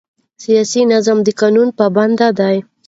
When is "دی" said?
2.39-2.57